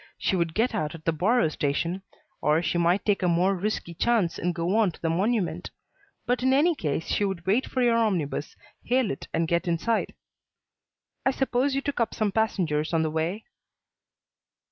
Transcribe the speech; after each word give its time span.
She 0.17 0.35
would 0.35 0.55
get 0.55 0.73
out 0.73 0.95
at 0.95 1.05
the 1.05 1.11
Borough 1.11 1.49
Station, 1.49 2.01
or 2.41 2.63
she 2.63 2.79
might 2.79 3.05
take 3.05 3.21
a 3.21 3.27
more 3.27 3.53
risky 3.53 3.93
chance 3.93 4.39
and 4.39 4.55
go 4.55 4.75
on 4.77 4.91
to 4.93 4.99
the 4.99 5.11
Monument; 5.11 5.69
but 6.25 6.41
in 6.41 6.53
any 6.53 6.73
case 6.73 7.05
she 7.09 7.23
would 7.23 7.45
wait 7.45 7.67
for 7.67 7.83
your 7.83 7.97
omnibus, 7.97 8.55
hail 8.83 9.11
it 9.11 9.27
and 9.31 9.47
get 9.47 9.67
inside. 9.67 10.15
I 11.23 11.29
suppose 11.29 11.75
you 11.75 11.81
took 11.81 11.99
up 11.99 12.15
some 12.15 12.31
passengers 12.31 12.93
on 12.95 13.03
the 13.03 13.11
way?" 13.11 13.45